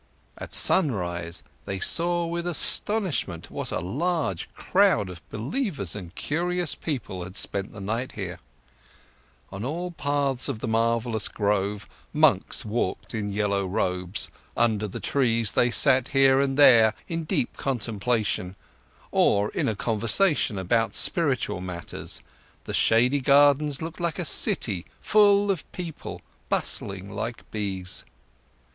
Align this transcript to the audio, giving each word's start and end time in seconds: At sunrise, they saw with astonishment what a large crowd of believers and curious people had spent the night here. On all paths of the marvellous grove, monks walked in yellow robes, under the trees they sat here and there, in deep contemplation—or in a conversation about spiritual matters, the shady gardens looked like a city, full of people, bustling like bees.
At 0.35 0.55
sunrise, 0.55 1.43
they 1.65 1.79
saw 1.79 2.25
with 2.25 2.47
astonishment 2.47 3.51
what 3.51 3.69
a 3.71 3.79
large 3.79 4.51
crowd 4.55 5.11
of 5.11 5.21
believers 5.29 5.95
and 5.95 6.15
curious 6.15 6.73
people 6.73 7.23
had 7.23 7.37
spent 7.37 7.71
the 7.71 7.79
night 7.79 8.13
here. 8.13 8.39
On 9.51 9.63
all 9.63 9.91
paths 9.91 10.49
of 10.49 10.57
the 10.57 10.67
marvellous 10.67 11.27
grove, 11.27 11.87
monks 12.13 12.65
walked 12.65 13.13
in 13.13 13.29
yellow 13.31 13.63
robes, 13.67 14.31
under 14.57 14.87
the 14.87 14.99
trees 14.99 15.51
they 15.51 15.69
sat 15.69 16.07
here 16.07 16.41
and 16.41 16.57
there, 16.57 16.95
in 17.07 17.23
deep 17.23 17.55
contemplation—or 17.55 19.49
in 19.49 19.67
a 19.69 19.75
conversation 19.75 20.57
about 20.57 20.95
spiritual 20.95 21.61
matters, 21.61 22.21
the 22.63 22.73
shady 22.73 23.21
gardens 23.21 23.83
looked 23.83 23.99
like 23.99 24.17
a 24.17 24.25
city, 24.25 24.83
full 24.99 25.51
of 25.51 25.71
people, 25.71 26.21
bustling 26.49 27.11
like 27.13 27.43
bees. 27.51 28.03